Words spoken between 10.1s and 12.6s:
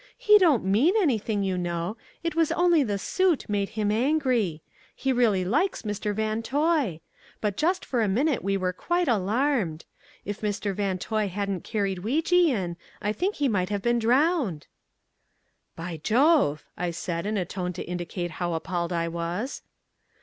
If Mr. Van Toy hadn't carried Weejee